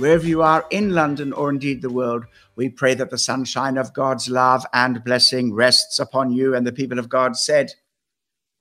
[0.00, 2.24] wherever you are in London or indeed the world,
[2.56, 6.54] we pray that the sunshine of God's love and blessing rests upon you.
[6.54, 7.72] And the people of God said,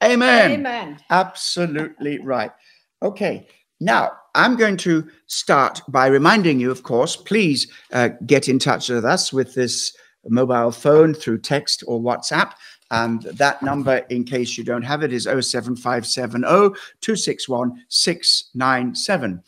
[0.03, 0.51] Amen.
[0.51, 0.99] Amen.
[1.09, 2.51] Absolutely right.
[3.01, 3.47] Okay.
[3.81, 8.89] Now, I'm going to start by reminding you, of course, please uh, get in touch
[8.89, 9.95] with us with this
[10.27, 12.51] mobile phone through text or WhatsApp.
[12.91, 19.43] And that number, in case you don't have it, is 07570 261 697.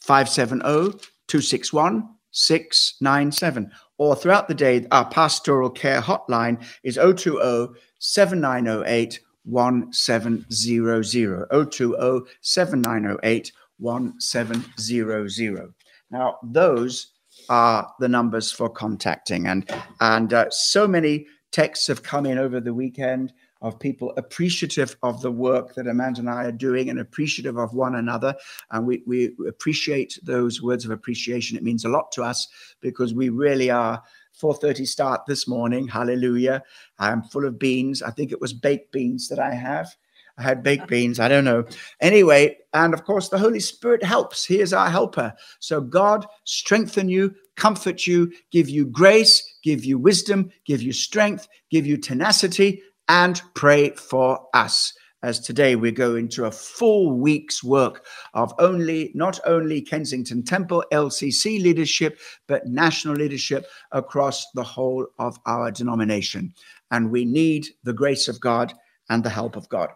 [0.00, 3.70] 07570 261 697.
[3.98, 7.68] Or throughout the day, our pastoral care hotline is 020
[7.98, 11.48] 7908 1700.
[11.50, 15.74] 020 7908 1700.
[16.10, 17.12] Now, those
[17.48, 19.46] are the numbers for contacting.
[19.46, 19.68] And,
[20.00, 23.32] and uh, so many texts have come in over the weekend
[23.62, 27.74] of people appreciative of the work that Amanda and I are doing and appreciative of
[27.74, 28.34] one another.
[28.70, 31.56] And we, we appreciate those words of appreciation.
[31.56, 32.48] It means a lot to us
[32.80, 34.02] because we really are
[34.40, 35.86] 4.30 start this morning.
[35.86, 36.62] Hallelujah.
[36.98, 38.02] I'm full of beans.
[38.02, 39.94] I think it was baked beans that I have.
[40.38, 41.20] I had baked beans.
[41.20, 41.66] I don't know.
[42.00, 44.42] Anyway, and of course, the Holy Spirit helps.
[44.42, 45.34] He is our helper.
[45.58, 51.46] So God strengthen you, comfort you, give you grace, give you wisdom, give you strength,
[51.70, 54.94] give you tenacity, and pray for us.
[55.22, 60.82] As today we go into a full week's work of only, not only Kensington Temple
[60.92, 66.54] LCC leadership, but national leadership across the whole of our denomination.
[66.90, 68.72] And we need the grace of God
[69.10, 69.90] and the help of God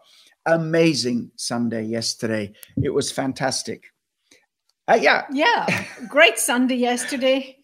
[0.46, 2.52] amazing Sunday yesterday.
[2.82, 3.84] It was fantastic.
[4.86, 5.24] Uh, yeah.
[5.32, 5.84] Yeah.
[6.08, 7.56] Great Sunday yesterday.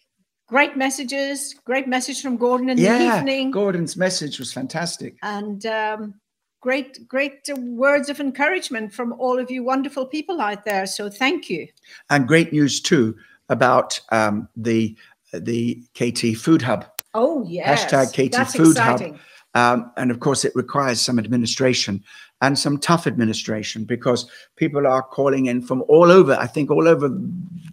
[0.51, 1.55] Great messages.
[1.65, 3.53] Great message from Gordon in yeah, the evening.
[3.53, 5.15] Gordon's message was fantastic.
[5.23, 6.15] And um,
[6.61, 10.87] great, great words of encouragement from all of you wonderful people out there.
[10.87, 11.69] So thank you.
[12.11, 13.17] And great news too
[13.49, 14.97] about um, the
[15.33, 16.85] the KT Food Hub.
[17.15, 17.85] Oh yes.
[17.85, 19.15] Hashtag KT That's Food exciting.
[19.15, 19.21] Hub.
[19.55, 22.03] Um, and of course, it requires some administration
[22.41, 26.89] and some tough administration because people are calling in from all over, I think all
[26.89, 27.11] over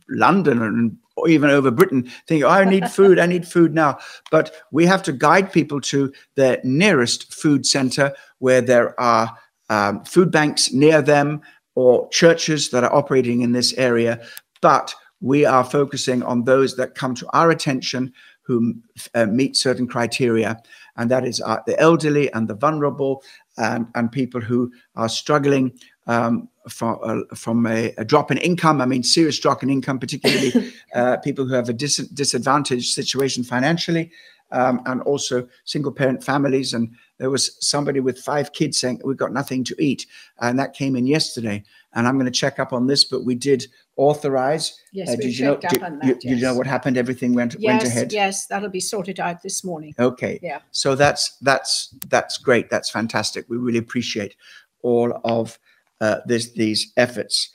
[0.10, 3.98] London and even over Britain, thinking, oh, I need food, I need food now.
[4.32, 9.36] But we have to guide people to the nearest food center where there are
[9.70, 11.42] um, food banks near them
[11.76, 14.22] or churches that are operating in this area.
[14.62, 18.14] But we are focusing on those that come to our attention
[18.44, 18.76] who
[19.14, 20.58] uh, meet certain criteria,
[20.96, 23.22] and that is uh, the elderly and the vulnerable
[23.58, 28.82] and, and people who are struggling um, from, uh, from a, a, drop in income.
[28.82, 33.44] I mean, serious drop in income, particularly uh, people who have a dis- disadvantaged situation
[33.44, 34.12] financially,
[34.52, 36.74] um, and also single parent families.
[36.74, 40.06] And there was somebody with five kids saying, We've got nothing to eat.
[40.40, 41.64] And that came in yesterday.
[41.94, 44.80] And I'm going to check up on this, but we did authorize.
[44.94, 45.56] Yes, uh, we did you know?
[45.58, 46.58] checked up Did, on you, that, you know yes.
[46.58, 46.98] what happened?
[46.98, 48.14] Everything went Yes, went ahead.
[48.14, 49.96] yes, that'll be sorted out this morning.
[49.98, 50.40] Okay.
[50.44, 50.60] Yeah.
[50.72, 52.70] So that's that's that's great.
[52.70, 53.46] That's fantastic.
[53.50, 54.36] We really appreciate
[54.84, 55.58] all of
[56.02, 57.50] uh, this these efforts,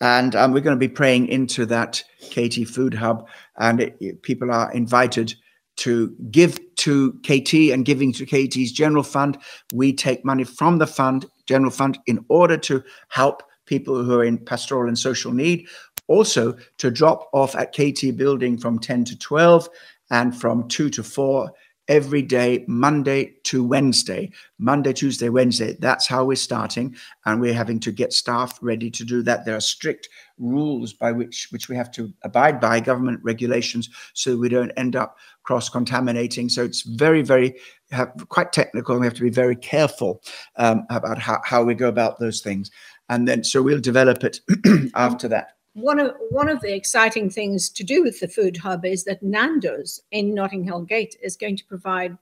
[0.00, 4.22] and um, we're going to be praying into that KT Food Hub, and it, it-
[4.22, 5.34] people are invited
[5.76, 9.36] to give to KT and giving to KT's general fund.
[9.74, 14.24] We take money from the fund, general fund, in order to help people who are
[14.24, 15.66] in pastoral and social need.
[16.08, 19.68] Also, to drop off at KT building from 10 to 12
[20.10, 21.50] and from 2 to 4
[21.88, 24.30] every day, Monday to Wednesday.
[24.58, 25.76] Monday, Tuesday, Wednesday.
[25.78, 26.96] That's how we're starting.
[27.24, 29.44] And we're having to get staff ready to do that.
[29.44, 30.08] There are strict
[30.38, 34.96] rules by which, which we have to abide by, government regulations, so we don't end
[34.96, 36.48] up cross contaminating.
[36.48, 37.54] So it's very, very
[37.90, 38.94] have, quite technical.
[38.94, 40.22] And we have to be very careful
[40.56, 42.70] um, about how, how we go about those things.
[43.08, 44.40] And then, so we'll develop it
[44.94, 45.55] after that.
[45.76, 49.22] One of one of the exciting things to do with the food hub is that
[49.22, 52.16] Nando's in Notting Hill Gate is going to provide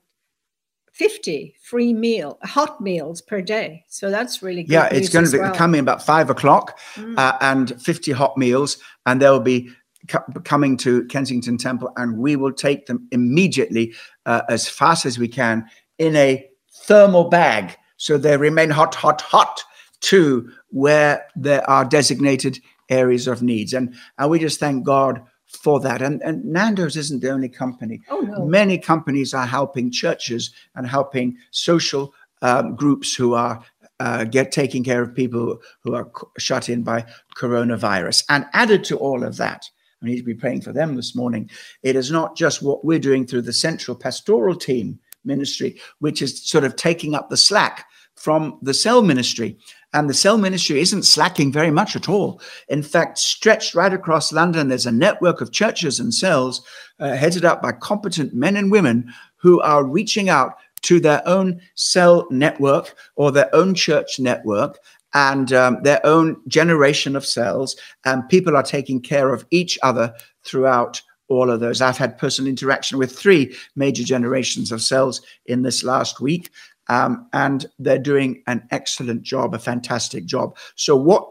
[0.91, 3.85] 50 free meal hot meals per day.
[3.87, 4.73] So that's really good.
[4.73, 5.53] Yeah, it's going to be well.
[5.55, 7.17] coming about five o'clock Mm.
[7.17, 9.69] uh, and 50 hot meals, and they'll be
[10.09, 13.93] co- coming to Kensington Temple, and we will take them immediately
[14.25, 15.65] uh, as fast as we can
[15.97, 16.45] in a
[16.83, 17.77] thermal bag.
[17.97, 19.63] So they remain hot, hot, hot
[20.01, 22.59] to where they are designated
[22.89, 23.73] areas of needs.
[23.73, 26.01] And, and we just thank God for that.
[26.01, 28.01] And, and Nando's isn't the only company.
[28.09, 28.45] Oh no.
[28.45, 33.63] Many companies are helping churches and helping social um, groups who are
[33.99, 37.05] uh, get taking care of people who are shut in by
[37.37, 38.25] coronavirus.
[38.29, 39.69] And added to all of that,
[40.01, 41.49] we need to be praying for them this morning.
[41.81, 46.43] It is not just what we're doing through the central pastoral team ministry, which is
[46.43, 47.87] sort of taking up the slack
[48.25, 49.55] from the cell ministry.
[49.93, 52.41] And the cell ministry isn't slacking very much at all.
[52.69, 56.65] In fact, stretched right across London, there's a network of churches and cells
[56.99, 61.61] uh, headed up by competent men and women who are reaching out to their own
[61.75, 64.79] cell network or their own church network
[65.13, 67.75] and um, their own generation of cells.
[68.05, 71.79] And people are taking care of each other throughout all of those.
[71.79, 76.49] I've had personal interaction with three major generations of cells in this last week.
[76.87, 80.57] Um, and they're doing an excellent job, a fantastic job.
[80.75, 81.27] So, what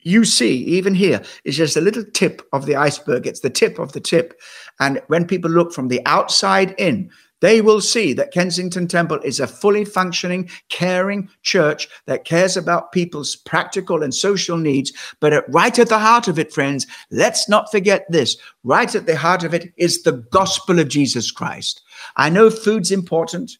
[0.00, 3.26] you see, even here, is just a little tip of the iceberg.
[3.26, 4.40] It's the tip of the tip.
[4.80, 7.10] And when people look from the outside in,
[7.40, 12.92] they will see that Kensington Temple is a fully functioning, caring church that cares about
[12.92, 14.92] people's practical and social needs.
[15.20, 18.38] But at, right at the heart of it, friends, let's not forget this.
[18.62, 21.82] Right at the heart of it is the gospel of Jesus Christ.
[22.16, 23.58] I know food's important.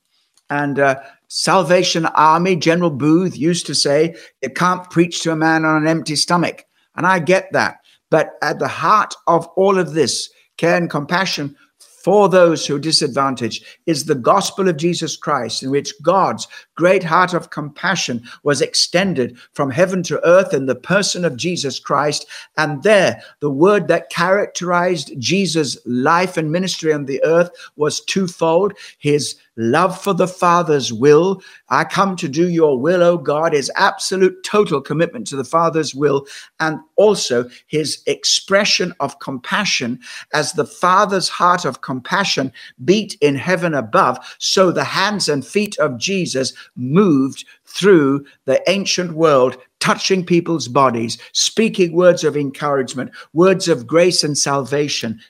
[0.50, 5.64] And uh, Salvation Army, General Booth used to say, you can't preach to a man
[5.64, 6.64] on an empty stomach.
[6.96, 7.79] And I get that.
[8.11, 11.56] But at the heart of all of this, care and compassion
[12.05, 17.05] for those who are disadvantaged is the gospel of Jesus Christ, in which God's great
[17.05, 22.26] heart of compassion was extended from heaven to earth in the person of Jesus Christ.
[22.56, 28.75] And there, the word that characterized Jesus' life and ministry on the earth was twofold
[28.99, 31.41] his love for the Father's will.
[31.69, 35.94] I come to do your will, O God, his absolute total commitment to the Father's
[35.94, 36.27] will,
[36.61, 40.00] and also his expression of compassion
[40.32, 42.53] as the Father's heart of compassion
[42.85, 44.19] beat in heaven above.
[44.38, 51.19] So the hands and feet of Jesus moved through the ancient world touching people's bodies,
[51.32, 55.20] speaking words of encouragement, words of grace and salvation,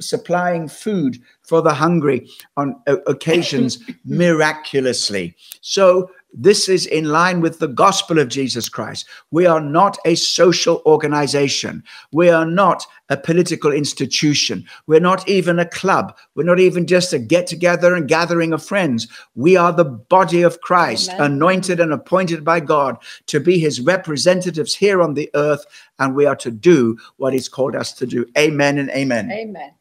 [0.00, 2.74] supplying food for the hungry on
[3.06, 5.36] occasions miraculously.
[5.60, 9.06] So this is in line with the gospel of Jesus Christ.
[9.30, 11.82] We are not a social organization.
[12.12, 14.64] We are not a political institution.
[14.86, 16.16] We're not even a club.
[16.34, 19.08] We're not even just a get together and gathering of friends.
[19.34, 21.32] We are the body of Christ, Amen.
[21.32, 22.96] anointed and appointed by God
[23.26, 25.64] to be his representatives here on the earth.
[25.98, 28.26] And we are to do what he's called us to do.
[28.38, 29.30] Amen and amen.
[29.32, 29.74] Amen.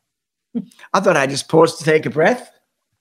[0.94, 2.52] I thought I'd just pause to take a breath.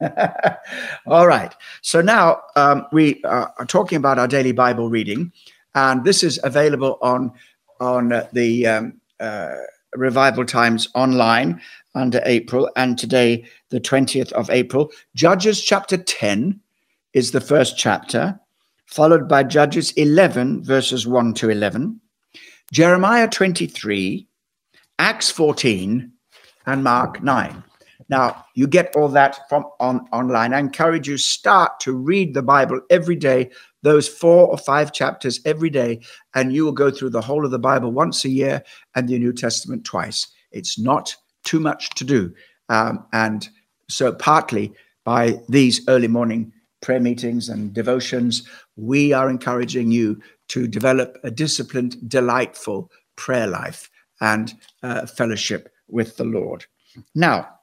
[1.07, 1.55] All right.
[1.83, 5.33] So now um, we are talking about our daily Bible reading,
[5.75, 7.33] and this is available on
[7.81, 9.55] on uh, the um, uh,
[9.95, 11.61] Revival Times online
[11.95, 14.91] under April, and today the twentieth of April.
[15.15, 16.61] Judges chapter ten
[17.13, 18.39] is the first chapter,
[18.87, 22.01] followed by Judges eleven verses one to eleven,
[22.73, 24.29] Jeremiah twenty three,
[25.01, 26.13] Acts fourteen,
[26.67, 27.65] and Mark nine.
[28.09, 30.55] Now, you get all that from on, online.
[30.55, 33.51] I encourage you start to read the Bible every day,
[33.83, 36.01] those four or five chapters every day,
[36.35, 38.63] and you will go through the whole of the Bible once a year
[38.95, 40.27] and the New Testament twice.
[40.53, 41.15] It's not
[41.45, 42.33] too much to do.
[42.69, 43.49] Um, and
[43.89, 44.73] so, partly
[45.05, 51.31] by these early morning prayer meetings and devotions, we are encouraging you to develop a
[51.31, 53.91] disciplined, delightful prayer life
[54.21, 56.65] and uh, fellowship with the Lord.
[57.15, 57.58] Now,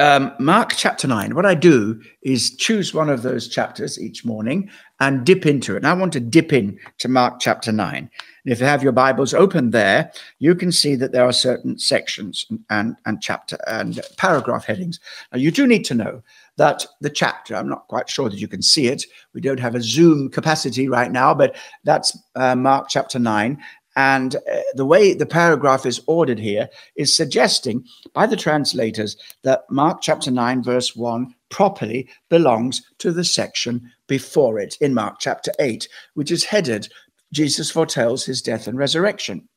[0.00, 4.68] um, Mark chapter 9, what I do is choose one of those chapters each morning
[4.98, 5.78] and dip into it.
[5.78, 7.96] And I want to dip in to Mark chapter 9.
[7.98, 11.78] And if you have your Bibles open there, you can see that there are certain
[11.78, 14.98] sections and, and chapter and paragraph headings.
[15.32, 16.22] Now, you do need to know
[16.56, 19.04] that the chapter, I'm not quite sure that you can see it.
[19.32, 23.62] We don't have a Zoom capacity right now, but that's uh, Mark chapter 9.
[23.96, 29.64] And uh, the way the paragraph is ordered here is suggesting by the translators that
[29.70, 35.52] Mark chapter 9, verse 1 properly belongs to the section before it in Mark chapter
[35.58, 36.88] 8, which is headed
[37.32, 39.48] Jesus foretells his death and resurrection.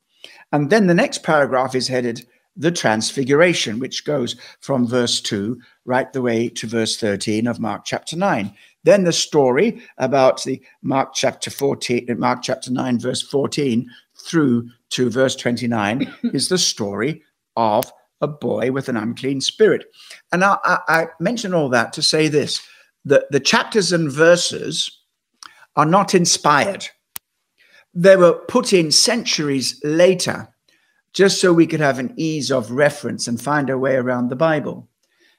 [0.52, 2.26] And then the next paragraph is headed
[2.56, 7.84] the transfiguration, which goes from verse 2 right the way to verse 13 of Mark
[7.84, 8.52] chapter 9.
[8.82, 13.88] Then the story about the Mark chapter 14, Mark chapter 9, verse 14
[14.20, 17.22] through to verse 29 is the story
[17.56, 19.84] of a boy with an unclean spirit.
[20.32, 22.60] And I, I, I mention all that to say this
[23.04, 24.90] that the chapters and verses
[25.76, 26.88] are not inspired.
[27.94, 30.48] They were put in centuries later,
[31.12, 34.36] just so we could have an ease of reference and find our way around the
[34.36, 34.88] Bible.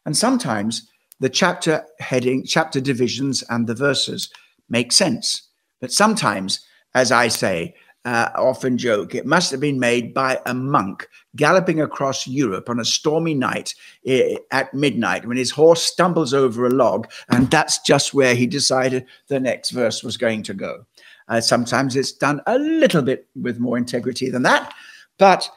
[0.06, 4.30] And sometimes the chapter heading, chapter divisions, and the verses
[4.70, 5.50] make sense.
[5.82, 7.76] But sometimes, as I say,
[8.06, 12.80] uh, often joke it must have been made by a monk galloping across Europe on
[12.80, 13.76] a stormy night
[14.08, 18.48] uh, at midnight when his horse stumbles over a log, and that's just where he
[18.48, 20.86] decided the next verse was going to go.
[21.28, 24.74] Uh, sometimes it's done a little bit with more integrity than that.
[25.18, 25.50] But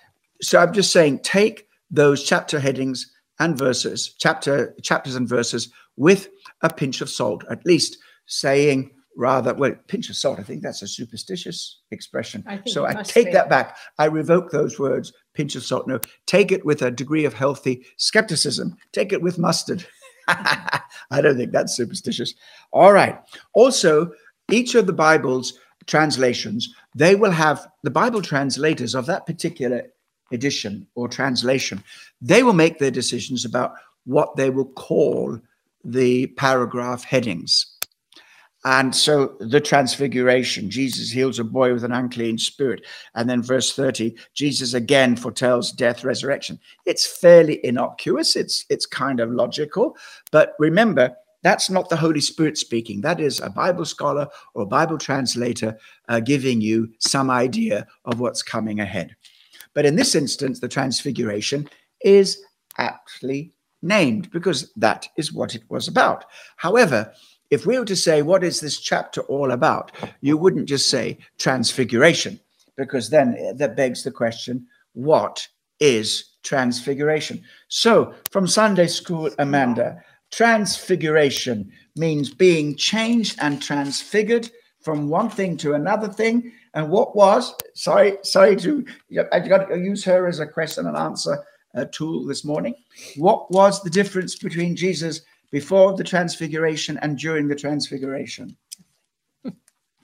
[0.42, 6.28] so I'm just saying, take those chapter headings and verses, chapter chapters and verses with
[6.62, 10.83] a pinch of salt, at least saying rather well pinch of salt i think that's
[10.83, 12.42] a superstitious expression.
[12.47, 13.33] I so i take be.
[13.33, 13.76] that back.
[13.99, 15.87] I revoke those words pinch of salt.
[15.87, 18.76] No take it with a degree of healthy skepticism.
[18.92, 19.87] Take it with mustard.
[20.28, 22.35] I don't think that's superstitious.
[22.73, 23.19] All right.
[23.54, 24.12] Also
[24.50, 29.83] each of the bible's translations they will have the bible translators of that particular
[30.31, 31.83] edition or translation
[32.21, 35.38] they will make their decisions about what they will call
[35.85, 37.71] the paragraph headings
[38.64, 42.85] and so the transfiguration, Jesus heals a boy with an unclean spirit.
[43.14, 46.61] And then verse 30, Jesus again foretells death, resurrection.
[46.87, 49.97] It's fairly innocuous, it's, it's kind of logical.
[50.31, 53.00] But remember, that's not the Holy Spirit speaking.
[53.00, 55.76] That is a Bible scholar or Bible translator
[56.09, 59.16] uh, giving you some idea of what's coming ahead.
[59.75, 61.69] But in this instance, the transfiguration
[62.04, 62.45] is
[62.78, 63.52] aptly
[63.83, 66.26] named because that is what it was about.
[66.57, 67.12] However,
[67.52, 69.92] if we were to say, what is this chapter all about?
[70.23, 72.40] You wouldn't just say transfiguration,
[72.78, 75.47] because then that begs the question, what
[75.78, 77.44] is transfiguration?
[77.68, 85.75] So, from Sunday school, Amanda, transfiguration means being changed and transfigured from one thing to
[85.75, 86.52] another thing.
[86.73, 88.82] And what was, sorry, sorry to,
[89.30, 91.44] I've got to use her as a question and answer
[91.75, 92.75] uh, tool this morning.
[93.16, 95.21] What was the difference between Jesus
[95.52, 98.56] before the transfiguration and during the transfiguration.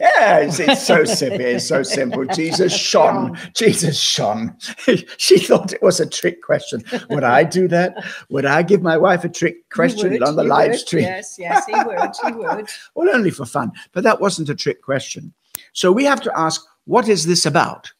[0.00, 1.40] Yeah, it's, it's so simple.
[1.40, 2.24] It's so simple.
[2.26, 3.36] Jesus shone.
[3.52, 4.56] Jesus shone.
[5.16, 6.84] she thought it was a trick question.
[7.10, 8.04] Would I do that?
[8.28, 10.78] Would I give my wife a trick question would, on the live would.
[10.78, 11.02] stream?
[11.02, 11.98] Yes, yes, he would.
[12.24, 12.68] He would.
[12.94, 13.72] well, only for fun.
[13.90, 15.34] But that wasn't a trick question.
[15.72, 17.92] So we have to ask, what is this about?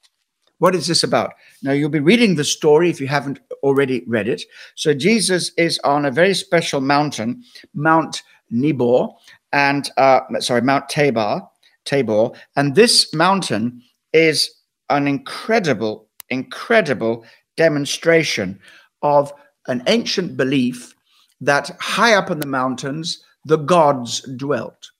[0.59, 1.35] What is this about?
[1.63, 4.43] Now, you'll be reading the story if you haven't already read it.
[4.75, 7.43] So, Jesus is on a very special mountain,
[7.75, 9.17] Mount Nebo,
[9.53, 11.43] and uh, sorry, Mount Tabor,
[11.85, 12.31] Tabor.
[12.57, 14.51] And this mountain is
[14.91, 17.25] an incredible, incredible
[17.57, 18.59] demonstration
[19.03, 19.33] of
[19.69, 20.95] an ancient belief
[21.41, 24.91] that high up in the mountains, the gods dwelt.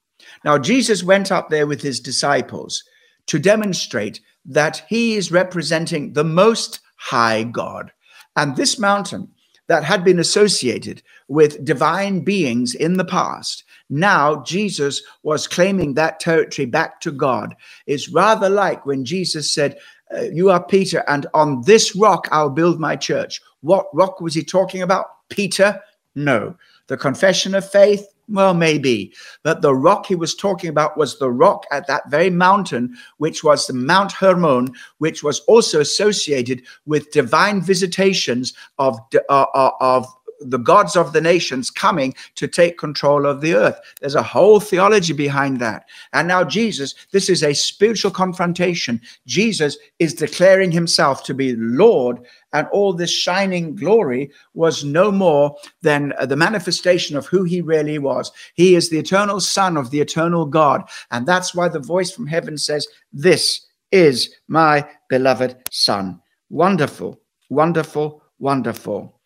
[0.45, 2.85] Now, Jesus went up there with his disciples
[3.27, 7.93] to demonstrate that he is representing the most high God.
[8.35, 9.29] And this mountain
[9.69, 16.21] that had been associated with divine beings in the past, now Jesus was claiming that
[16.21, 17.55] territory back to God.
[17.87, 19.79] Is rather like when Jesus said,
[20.17, 23.41] uh, You are Peter, and on this rock I'll build my church.
[23.61, 25.07] What rock was he talking about?
[25.29, 25.81] Peter?
[26.15, 26.57] No.
[26.87, 29.13] The confession of faith, well, maybe.
[29.43, 33.43] But the rock he was talking about was the rock at that very mountain, which
[33.43, 40.07] was the Mount Hermon, which was also associated with divine visitations of, uh, uh, of
[40.41, 43.79] the gods of the nations coming to take control of the earth.
[44.01, 45.89] There's a whole theology behind that.
[46.13, 49.01] And now, Jesus, this is a spiritual confrontation.
[49.27, 52.21] Jesus is declaring himself to be Lord,
[52.53, 57.61] and all this shining glory was no more than uh, the manifestation of who he
[57.61, 58.33] really was.
[58.55, 60.89] He is the eternal Son of the eternal God.
[61.11, 66.21] And that's why the voice from heaven says, This is my beloved Son.
[66.51, 69.18] Wonderful, wonderful, wonderful.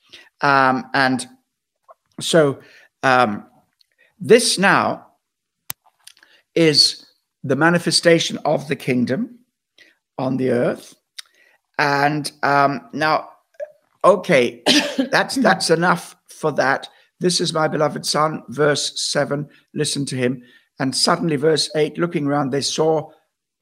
[0.43, 1.27] Um, and
[2.21, 2.61] so
[3.03, 3.47] um,
[4.21, 5.07] this now
[6.55, 7.07] is
[7.43, 9.39] the manifestation of the kingdom
[10.19, 10.95] on the earth.
[11.79, 13.31] And um, now,
[14.05, 14.63] okay,
[15.11, 16.89] that's that's enough for that.
[17.21, 19.49] This is my beloved son, verse 7.
[19.75, 20.43] Listen to him.
[20.81, 23.11] And suddenly, verse 8, looking around, they saw,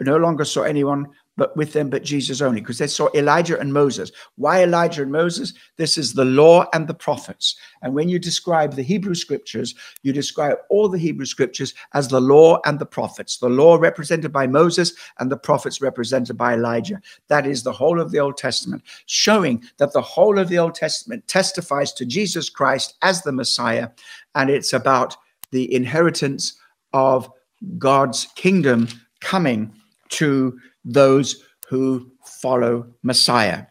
[0.01, 1.07] no longer saw anyone
[1.41, 4.13] but with them but Jesus only, because they saw Elijah and Moses.
[4.37, 5.55] Why Elijah and Moses?
[5.79, 7.57] This is the law and the prophets.
[7.81, 12.21] And when you describe the Hebrew scriptures, you describe all the Hebrew scriptures as the
[12.21, 13.39] law and the prophets.
[13.39, 17.01] The law represented by Moses and the prophets represented by Elijah.
[17.29, 20.75] That is the whole of the Old Testament, showing that the whole of the Old
[20.75, 23.89] Testament testifies to Jesus Christ as the Messiah.
[24.35, 25.17] And it's about
[25.53, 26.59] the inheritance
[26.93, 27.31] of
[27.79, 28.89] God's kingdom
[29.23, 29.73] coming
[30.11, 33.67] to those who follow Messiah.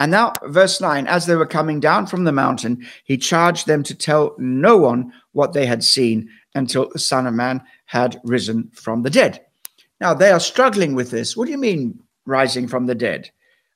[0.00, 3.82] And now, verse 9 as they were coming down from the mountain, he charged them
[3.84, 8.70] to tell no one what they had seen until the Son of Man had risen
[8.74, 9.44] from the dead.
[10.00, 11.36] Now, they are struggling with this.
[11.36, 13.30] What do you mean, rising from the dead?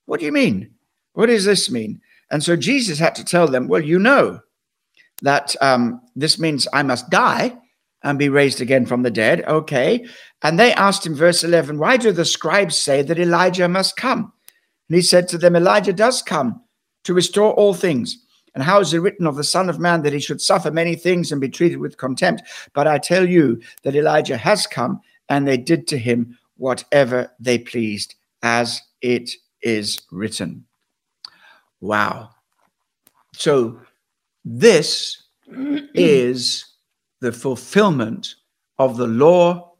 [0.07, 0.71] What do you mean?
[1.13, 2.01] What does this mean?
[2.31, 4.41] And so Jesus had to tell them, well, you know
[5.23, 7.57] that um, this means I must die
[8.03, 9.45] and be raised again from the dead.
[9.45, 10.07] Okay.
[10.43, 14.33] And they asked him, verse 11, why do the scribes say that Elijah must come?
[14.89, 16.63] And he said to them, Elijah does come
[17.05, 18.19] to restore all things.
[18.55, 20.95] And how is it written of the Son of Man that he should suffer many
[20.95, 22.43] things and be treated with contempt?
[22.73, 27.59] But I tell you that Elijah has come, and they did to him whatever they
[27.59, 30.65] pleased, as it is written.
[31.81, 32.31] Wow.
[33.35, 33.79] So
[34.45, 35.23] this
[35.95, 36.65] is
[37.21, 38.35] the fulfillment
[38.79, 39.73] of the law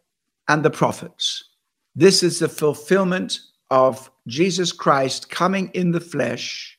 [0.49, 1.45] and the prophets.
[1.95, 3.39] This is the fulfillment
[3.71, 6.79] of Jesus Christ coming in the flesh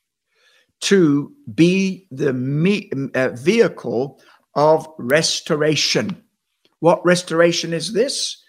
[0.81, 4.21] to be the me- uh, vehicle
[4.55, 6.21] of restoration.
[6.79, 8.43] What restoration is this?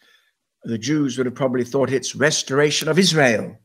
[0.64, 3.56] The Jews would have probably thought it's restoration of Israel,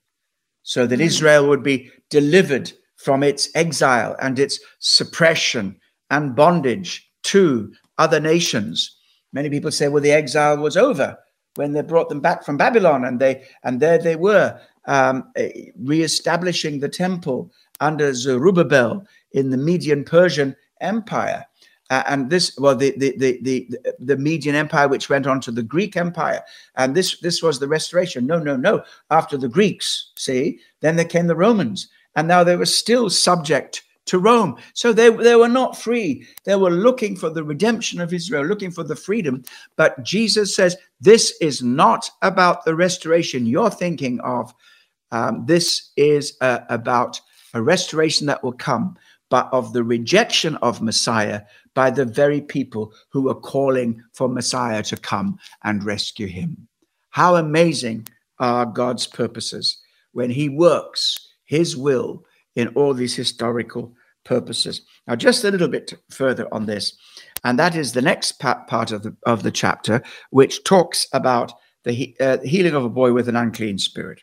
[0.62, 1.04] so that mm.
[1.06, 5.78] Israel would be delivered from its exile and its suppression
[6.10, 8.96] and bondage to other nations.
[9.32, 11.18] Many people say, well, the exile was over
[11.56, 15.72] when they brought them back from Babylon, and they and there they were um, eh,
[15.78, 21.46] re-establishing the temple under Zerubbabel in the Median Persian Empire.
[21.90, 25.52] Uh, and this, well, the, the, the, the, the Median Empire, which went on to
[25.52, 26.42] the Greek Empire.
[26.76, 28.26] And this, this was the restoration.
[28.26, 28.84] No, no, no.
[29.12, 31.88] After the Greeks, see, then there came the Romans.
[32.16, 34.58] And now they were still subject to Rome.
[34.74, 36.28] So they, they were not free.
[36.44, 39.44] They were looking for the redemption of Israel, looking for the freedom.
[39.76, 44.54] But Jesus says, This is not about the restoration you're thinking of.
[45.12, 47.20] Um, this is uh, about
[47.54, 48.98] a restoration that will come,
[49.30, 51.42] but of the rejection of Messiah
[51.76, 56.68] by the very people who are calling for Messiah to come and rescue him.
[57.10, 58.08] How amazing
[58.40, 59.78] are God's purposes
[60.14, 62.26] when he works his will
[62.56, 63.94] in all these historical
[64.26, 64.82] purposes.
[65.08, 66.98] Now, just a little bit further on this,
[67.44, 72.16] and that is the next part of the of the chapter, which talks about the
[72.20, 74.22] uh, healing of a boy with an unclean spirit.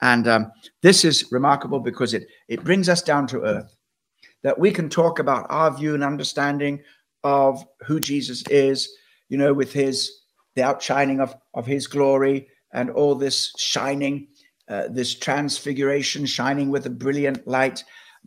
[0.00, 3.74] And um, this is remarkable because it it brings us down to earth,
[4.42, 6.82] that we can talk about our view and understanding
[7.24, 8.88] of who Jesus is,
[9.28, 10.10] you know, with his
[10.54, 14.28] the outshining of of his glory and all this shining
[14.68, 17.84] uh, this transfiguration shining with a brilliant light,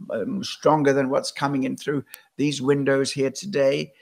[0.10, 2.04] um, stronger than what's coming in through
[2.38, 3.94] these windows here today.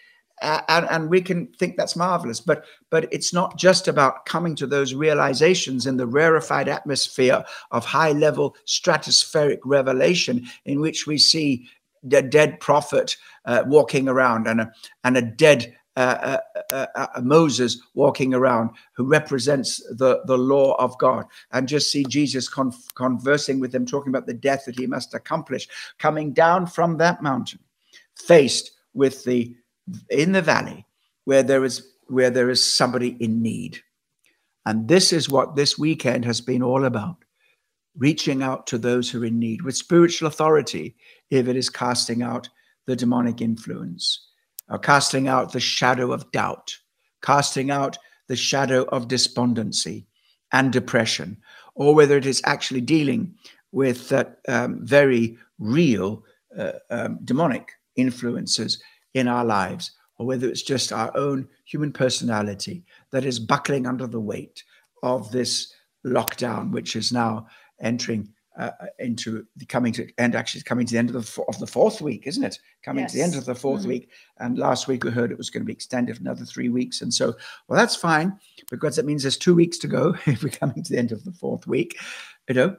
[0.41, 4.55] Uh, and, and, we can think that's marvelous, but but it's not just about coming
[4.55, 11.19] to those realizations in the rarefied atmosphere of high level stratospheric revelation, in which we
[11.19, 11.69] see
[12.01, 13.15] the dead prophet
[13.45, 14.71] uh, walking around and a
[15.03, 16.37] and a dead uh,
[16.71, 22.03] uh, uh, Moses walking around who represents the, the law of God, and just see
[22.05, 25.67] Jesus con- conversing with them, talking about the death that he must accomplish,
[25.99, 27.59] coming down from that mountain,
[28.15, 29.55] faced with the
[30.09, 30.85] in the valley
[31.25, 33.79] where there is where there is somebody in need.
[34.65, 37.17] And this is what this weekend has been all about
[37.97, 40.95] reaching out to those who are in need with spiritual authority,
[41.29, 42.49] if it is casting out
[42.87, 44.29] the demonic influence
[44.73, 46.75] uh, casting out the shadow of doubt,
[47.21, 50.07] casting out the shadow of despondency
[50.51, 51.37] and depression,
[51.75, 53.35] or whether it is actually dealing
[53.71, 56.23] with that um, very real
[56.57, 58.81] uh, um, demonic influences
[59.13, 64.07] in our lives, or whether it's just our own human personality that is buckling under
[64.07, 64.63] the weight
[65.03, 65.71] of this
[66.05, 67.45] lockdown, which is now
[67.79, 71.57] entering uh, into the coming to and actually coming to the end of the of
[71.59, 73.11] the fourth week isn't it coming yes.
[73.11, 73.89] to the end of the 4th mm-hmm.
[73.89, 77.01] week and last week we heard it was going to be extended another three weeks
[77.01, 77.33] and so
[77.67, 78.37] well that's fine
[78.69, 81.23] because that means there's two weeks to go if we're coming to the end of
[81.23, 81.97] the fourth week
[82.47, 82.75] you know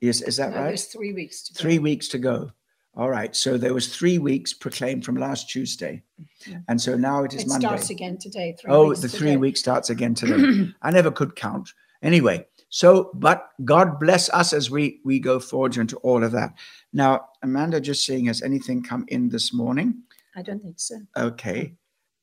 [0.00, 1.60] is is that no, right there's three weeks to go.
[1.60, 2.52] three weeks to go
[2.94, 6.02] all right so there was three weeks proclaimed from last tuesday
[6.46, 6.58] yeah.
[6.68, 9.36] and so now it is it monday starts again today oh the three today.
[9.36, 14.70] weeks starts again today i never could count anyway so, but God bless us as
[14.70, 16.52] we we go forward into all of that.
[16.92, 20.02] Now, Amanda, just seeing has anything come in this morning?
[20.36, 20.96] I don't think so.
[21.16, 21.72] Okay.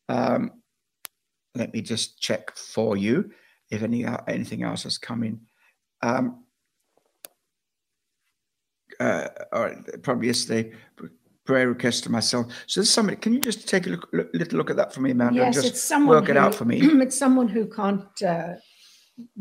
[0.10, 0.52] Um,
[1.56, 3.32] let me just check for you
[3.72, 5.42] if any anything else has come in.
[6.04, 6.44] Um,
[9.00, 10.72] uh, all right, probably yesterday
[11.46, 12.46] prayer request to myself.
[12.68, 13.18] So there's somebody.
[13.18, 15.40] Can you just take a look, look, little look at that for me, Amanda?
[15.40, 16.80] Yes, just it's someone work who, it out for me.
[17.02, 18.54] It's someone who can't uh,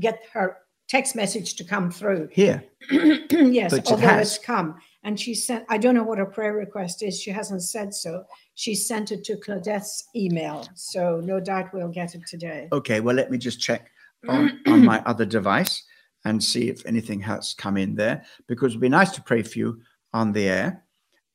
[0.00, 0.56] get her
[0.88, 2.28] text message to come through.
[2.32, 2.64] Here.
[2.90, 4.76] yes, but although it it's come.
[5.04, 7.20] And she sent, I don't know what her prayer request is.
[7.20, 8.24] She hasn't said so.
[8.54, 10.68] She sent it to Claudette's email.
[10.74, 12.68] So no doubt we'll get it today.
[12.72, 13.90] Okay, well, let me just check
[14.28, 15.82] on, on my other device
[16.24, 19.58] and see if anything has come in there because it'd be nice to pray for
[19.58, 19.80] you
[20.12, 20.84] on the air.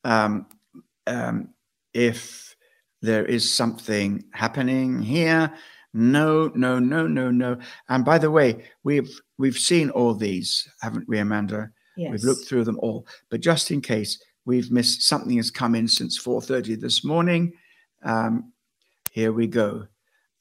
[0.06, 0.46] Um,
[1.08, 1.50] um,
[1.94, 2.56] if
[3.02, 5.54] there is something happening here,
[5.98, 7.58] No, no, no, no, no.
[7.90, 11.72] And by the way, we've we've seen all these, haven't we, Amanda?
[11.98, 12.12] Yes.
[12.12, 13.08] We've looked through them all.
[13.32, 17.52] But just in case we've missed something has come in since 4:30 this morning.
[18.04, 18.54] Um,
[19.12, 19.88] here we go.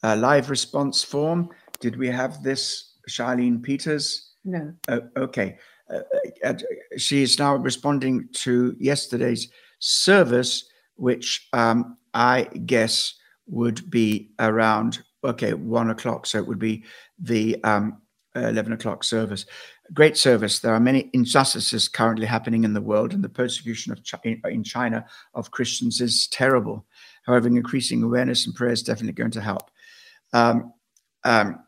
[0.03, 1.49] A live response form.
[1.81, 4.35] Did we have this, Charlene Peters?
[4.45, 4.75] No.
[4.89, 5.57] Oh, okay.
[5.89, 6.01] Uh,
[6.45, 6.55] uh,
[6.99, 13.15] she is now responding to yesterday's service, which um, I guess
[13.47, 16.27] would be around okay one o'clock.
[16.27, 16.85] So it would be
[17.19, 18.01] the um,
[18.35, 19.47] eleven o'clock service.
[19.93, 20.59] Great service.
[20.59, 24.01] There are many injustices currently happening in the world, and the persecution of
[24.45, 26.85] in China of Christians is terrible.
[27.25, 29.71] However, increasing awareness and prayer is definitely going to help.
[30.33, 30.73] Um,
[31.25, 31.61] um,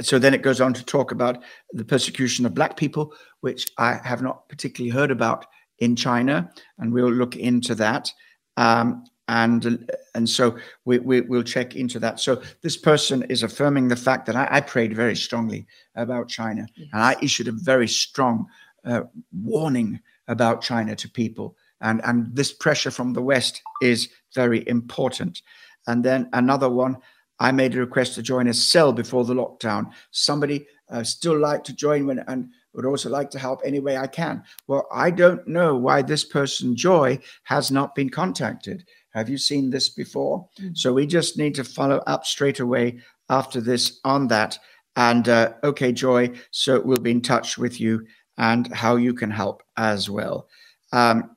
[0.00, 1.42] so then it goes on to talk about
[1.72, 5.46] the persecution of black people, which I have not particularly heard about
[5.78, 8.10] in China, and we'll look into that.
[8.56, 12.20] Um, and and so we, we will check into that.
[12.20, 16.66] So this person is affirming the fact that I, I prayed very strongly about China,
[16.76, 16.88] Yes.
[16.92, 18.46] and I issued a very strong
[18.84, 21.56] uh, warning about China to people.
[21.80, 25.42] And and this pressure from the West is very important.
[25.86, 26.96] And then another one,
[27.38, 29.92] I made a request to join a cell before the lockdown.
[30.10, 33.96] Somebody uh, still like to join when and would also like to help any way
[33.96, 34.42] I can.
[34.66, 38.84] Well, I don't know why this person, Joy, has not been contacted.
[39.16, 40.46] Have you seen this before?
[40.60, 40.76] Mm.
[40.76, 43.00] So we just need to follow up straight away
[43.30, 44.58] after this on that.
[44.94, 49.30] And uh, okay, Joy, so we'll be in touch with you and how you can
[49.30, 50.48] help as well.
[50.92, 51.34] Um,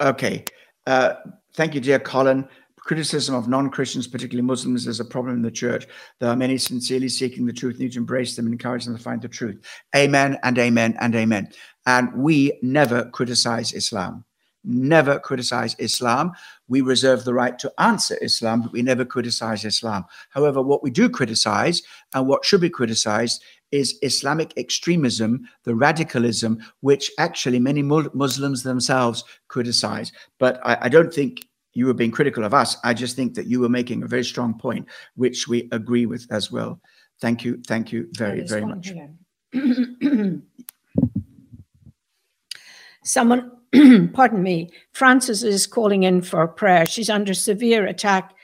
[0.00, 0.46] okay.
[0.86, 1.14] Uh,
[1.54, 2.48] thank you, dear Colin.
[2.78, 5.86] Criticism of non Christians, particularly Muslims, is a problem in the church.
[6.18, 9.02] There are many sincerely seeking the truth, need to embrace them and encourage them to
[9.02, 9.62] find the truth.
[9.94, 11.48] Amen and amen and amen.
[11.84, 14.24] And we never criticize Islam.
[14.64, 16.32] Never criticize Islam.
[16.66, 20.04] We reserve the right to answer Islam, but we never criticize Islam.
[20.30, 21.82] However, what we do criticize
[22.14, 29.24] and what should be criticized is Islamic extremism, the radicalism, which actually many Muslims themselves
[29.48, 30.12] criticize.
[30.38, 32.76] But I, I don't think you were being critical of us.
[32.82, 36.26] I just think that you were making a very strong point, which we agree with
[36.30, 36.80] as well.
[37.20, 37.60] Thank you.
[37.66, 38.92] Thank you very, very much.
[43.04, 43.52] Someone,
[44.12, 46.86] pardon me, Frances is calling in for prayer.
[46.86, 48.34] She's under severe attack,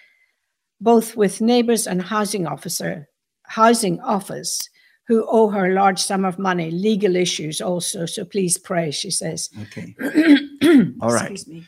[0.80, 3.08] both with neighbours and housing officer,
[3.44, 4.68] housing office,
[5.06, 6.70] who owe her a large sum of money.
[6.70, 8.06] Legal issues also.
[8.06, 8.90] So please pray.
[8.90, 9.50] She says.
[9.62, 9.94] Okay.
[11.00, 11.30] All right.
[11.30, 11.64] Excuse me.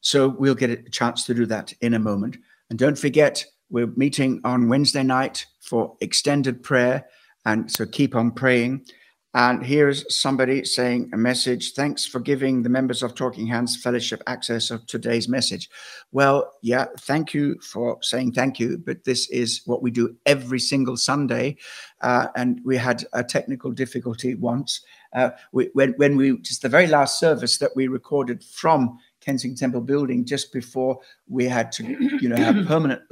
[0.00, 2.36] So we'll get a chance to do that in a moment.
[2.70, 7.06] And don't forget, we're meeting on Wednesday night for extended prayer.
[7.44, 8.86] And so keep on praying.
[9.34, 11.74] And here's somebody saying a message.
[11.74, 15.68] Thanks for giving the members of Talking Hands Fellowship access of today's message.
[16.12, 18.78] Well, yeah, thank you for saying thank you.
[18.78, 21.58] But this is what we do every single Sunday.
[22.00, 24.80] Uh, and we had a technical difficulty once.
[25.12, 29.56] Uh, we, when, when we, just the very last service that we recorded from Kensington
[29.56, 31.84] Temple building just before we had to,
[32.20, 33.02] you know, have permanent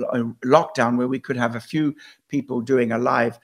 [0.45, 1.95] lockdown where we could have a few
[2.29, 3.39] people doing a live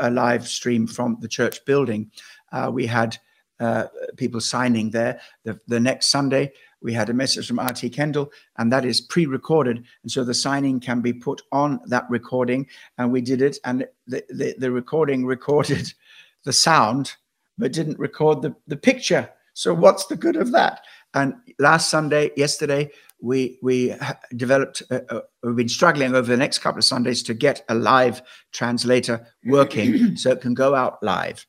[0.00, 2.10] a live stream from the church building.
[2.52, 3.16] Uh, we had
[3.58, 5.20] uh, people signing there.
[5.44, 9.26] The, the next Sunday, we had a message from RT Kendall, and that is pre
[9.26, 9.84] recorded.
[10.02, 12.66] And so the signing can be put on that recording.
[12.98, 15.92] And we did it, and the, the, the recording recorded
[16.44, 17.14] the sound,
[17.58, 19.30] but didn't record the, the picture.
[19.54, 20.84] So what's the good of that?
[21.14, 23.94] And last Sunday, yesterday, we we
[24.36, 24.82] developed.
[24.90, 28.22] Uh, uh, we've been struggling over the next couple of Sundays to get a live
[28.52, 31.46] translator working, so it can go out live.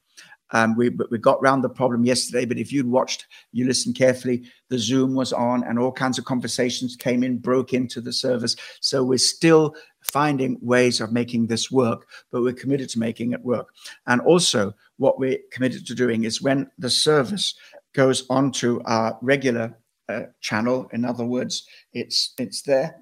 [0.51, 2.45] Um, we we got round the problem yesterday.
[2.45, 4.43] But if you'd watched, you listened carefully.
[4.69, 8.55] The Zoom was on, and all kinds of conversations came in, broke into the service.
[8.79, 13.43] So we're still finding ways of making this work, but we're committed to making it
[13.43, 13.69] work.
[14.05, 17.53] And also, what we're committed to doing is when the service
[17.93, 19.77] goes onto our regular
[20.09, 20.89] uh, channel.
[20.93, 22.95] In other words, it's it's there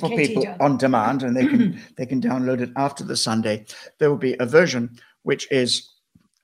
[0.00, 3.64] for people on demand, and they can they can download it after the Sunday.
[3.98, 5.88] There will be a version which is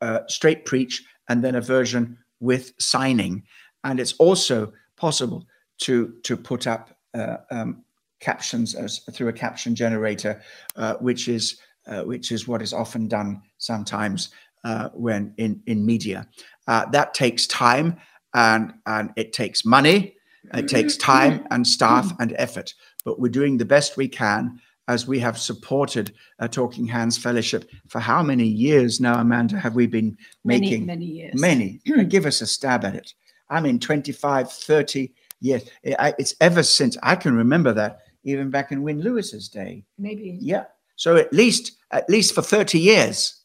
[0.01, 3.45] uh, straight preach, and then a version with signing,
[3.85, 5.47] and it's also possible
[5.79, 7.85] to to put up uh, um,
[8.21, 10.41] captions as through a caption generator,
[10.77, 14.31] uh, which is uh, which is what is often done sometimes
[14.65, 16.27] uh, when in in media.
[16.69, 17.97] Uh, that takes time
[18.35, 20.15] and and it takes money,
[20.55, 21.01] it takes mm.
[21.01, 22.17] time and staff mm.
[22.21, 22.75] and effort.
[23.05, 27.71] But we're doing the best we can as we have supported a Talking Hands Fellowship
[27.89, 29.59] for how many years now, Amanda?
[29.59, 31.41] Have we been making many years.
[31.41, 31.81] many?
[32.09, 33.15] Give us a stab at it.
[33.49, 35.63] I mean, 25, 30 years.
[35.83, 39.85] It's ever since I can remember that, even back in Wynne Lewis's day.
[39.99, 40.39] Maybe.
[40.41, 40.65] Yeah.
[40.97, 43.41] So at least, at least for 30 years,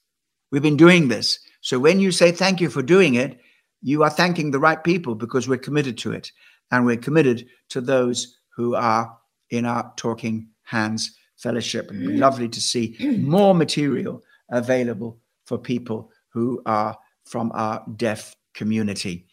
[0.51, 1.39] we've been doing this.
[1.61, 3.39] So when you say thank you for doing it,
[3.81, 6.31] you are thanking the right people because we're committed to it.
[6.71, 9.15] And we're committed to those who are
[9.49, 11.89] in our Talking Hands Fellowship.
[11.89, 17.83] And it'd be lovely to see more material available for people who are from our
[17.95, 19.27] deaf community.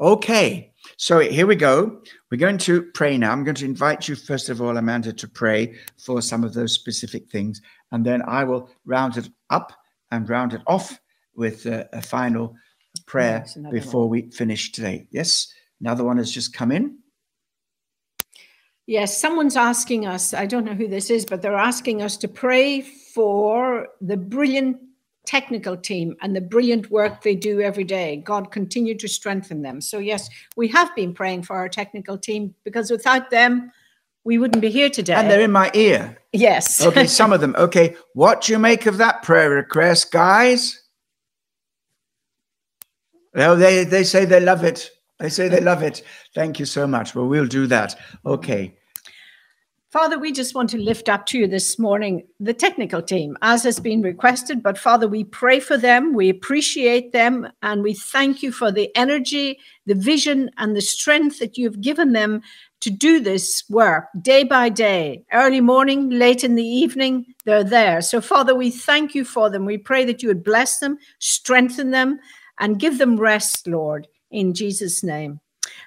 [0.00, 2.02] Okay, so here we go.
[2.30, 3.30] We're going to pray now.
[3.30, 6.72] I'm going to invite you, first of all, Amanda, to pray for some of those
[6.72, 7.62] specific things.
[7.92, 9.72] And then I will round it up
[10.10, 10.98] and round it off
[11.36, 12.54] with a, a final
[13.06, 15.06] prayer Yes, before we finish today.
[15.10, 16.98] Yes, another one has just come in.
[18.86, 22.28] Yes, someone's asking us, I don't know who this is, but they're asking us to
[22.28, 24.76] pray for the brilliant
[25.26, 28.16] technical team and the brilliant work they do every day.
[28.16, 29.80] God continue to strengthen them.
[29.80, 33.72] So, yes, we have been praying for our technical team because without them,
[34.24, 35.14] we wouldn't be here today.
[35.14, 36.18] And they're in my ear.
[36.32, 36.84] yes.
[36.84, 37.54] Okay, some of them.
[37.64, 40.83] Okay, what do you make of that prayer request, guys?
[43.34, 44.90] Oh, they, they say they love it.
[45.18, 46.02] They say they love it.
[46.34, 47.14] Thank you so much.
[47.14, 47.98] Well, we'll do that.
[48.24, 48.76] Okay.
[49.94, 53.62] Father, we just want to lift up to you this morning the technical team, as
[53.62, 54.60] has been requested.
[54.60, 58.90] But Father, we pray for them, we appreciate them, and we thank you for the
[58.96, 62.42] energy, the vision, and the strength that you've given them
[62.80, 67.24] to do this work day by day, early morning, late in the evening.
[67.44, 68.00] They're there.
[68.00, 69.64] So, Father, we thank you for them.
[69.64, 72.18] We pray that you would bless them, strengthen them,
[72.58, 75.40] and give them rest, Lord, in Jesus' name.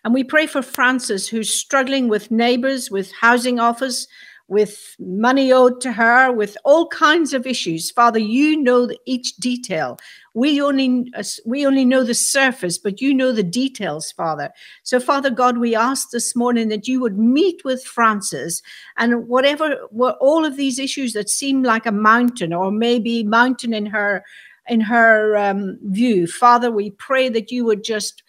[0.04, 4.08] And we pray for Frances, who's struggling with neighbors, with housing office,
[4.48, 7.92] with money owed to her, with all kinds of issues.
[7.92, 9.98] Father, you know each detail.
[10.34, 14.52] We only uh, we only know the surface, but you know the details, Father.
[14.84, 18.62] So, Father God, we ask this morning that you would meet with Frances
[18.98, 23.74] and whatever were all of these issues that seem like a mountain or maybe mountain
[23.74, 24.24] in her
[24.68, 26.28] in her um, view.
[26.28, 28.24] Father, we pray that you would just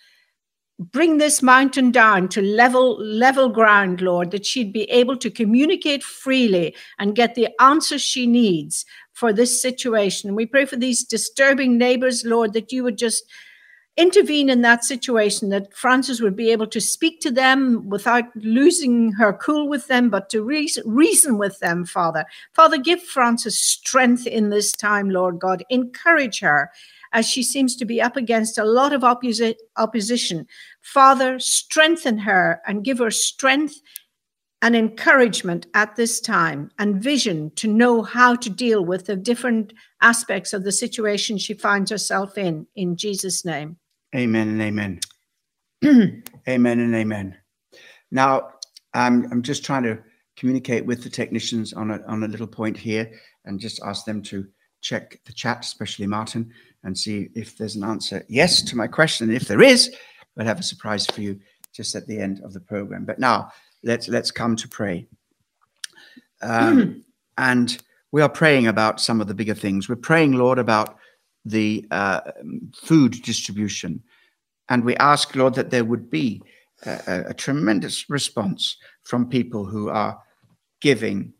[0.78, 6.04] bring this mountain down to level level ground lord that she'd be able to communicate
[6.04, 11.76] freely and get the answers she needs for this situation we pray for these disturbing
[11.76, 13.24] neighbors lord that you would just
[13.98, 19.12] intervene in that situation that frances would be able to speak to them without losing
[19.12, 24.26] her cool with them but to reason, reason with them father father give frances strength
[24.26, 26.70] in this time lord god encourage her
[27.12, 30.46] as she seems to be up against a lot of opposi- opposition.
[30.82, 33.80] Father, strengthen her and give her strength
[34.60, 39.72] and encouragement at this time and vision to know how to deal with the different
[40.02, 42.66] aspects of the situation she finds herself in.
[42.74, 43.76] In Jesus' name.
[44.14, 45.00] Amen and amen.
[46.48, 47.36] amen and amen.
[48.10, 48.50] Now,
[48.94, 49.98] I'm, I'm just trying to
[50.36, 53.10] communicate with the technicians on a, on a little point here
[53.44, 54.46] and just ask them to
[54.80, 56.50] check the chat, especially Martin,
[56.84, 59.28] and see if there's an answer yes to my question.
[59.28, 59.94] And if there is,
[60.36, 61.38] we'll have a surprise for you
[61.72, 63.04] just at the end of the program.
[63.04, 63.50] But now
[63.82, 65.06] let's let's come to pray.
[66.40, 67.04] Um,
[67.38, 69.88] and we are praying about some of the bigger things.
[69.88, 70.97] We're praying, Lord, about
[71.50, 72.20] the uh,
[72.74, 74.02] food distribution.
[74.68, 76.42] And we ask, Lord, that there would be
[76.84, 80.20] a, a- tremendous response from people who are
[80.80, 81.32] giving,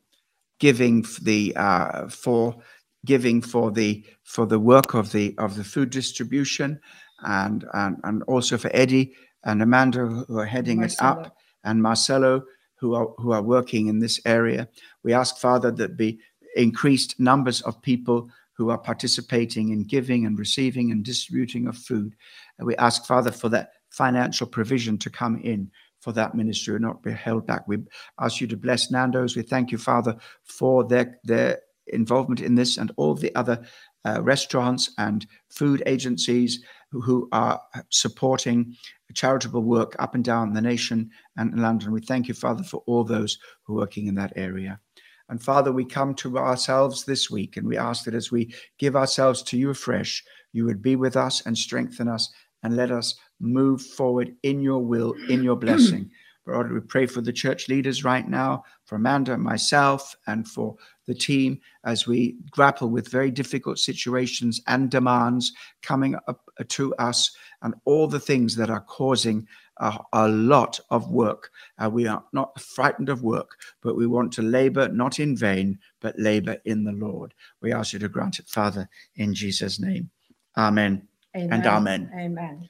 [0.59, 2.57] giving for the uh, for
[3.05, 6.81] giving for the for the work of the of the food distribution,
[7.25, 9.13] and and, and also for Eddie
[9.45, 12.43] and Amanda who are heading it up, and Marcelo
[12.77, 14.69] who are who are working in this area.
[15.05, 16.19] We ask, Father, that be
[16.57, 22.17] increased numbers of people who are participating in giving and receiving and distributing of food.
[22.59, 26.85] And we ask, Father, for that financial provision to come in for that ministry and
[26.85, 27.67] not be held back.
[27.67, 27.79] We
[28.21, 29.37] ask you to bless Nando's.
[29.37, 33.65] We thank you, Father, for their their involvement in this and all the other
[34.05, 38.77] uh, restaurants and food agencies who, who are supporting
[39.15, 41.93] charitable work up and down the nation and in London.
[41.93, 44.81] We thank you, Father, for all those who are working in that area.
[45.29, 48.97] And Father, we come to ourselves this week and we ask that as we give
[48.97, 53.15] ourselves to you afresh, you would be with us and strengthen us and let us
[53.41, 56.11] move forward in your will, in your blessing.
[56.47, 61.15] Lord, we pray for the church leaders right now, for Amanda, myself, and for the
[61.15, 67.75] team as we grapple with very difficult situations and demands coming up to us and
[67.85, 69.47] all the things that are causing
[69.81, 71.51] a, a lot of work.
[71.79, 75.79] Uh, we are not frightened of work, but we want to labor not in vain,
[76.01, 77.35] but labor in the Lord.
[77.61, 80.11] We ask you to grant it, Father, in Jesus' name.
[80.57, 81.07] Amen.
[81.35, 82.11] and amen.
[82.15, 82.69] Amen.